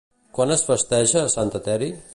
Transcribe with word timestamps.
Quan 0.37 0.53
es 0.55 0.63
festeja 0.69 1.23
a 1.27 1.31
Sant 1.35 1.57
Eteri? 1.61 1.97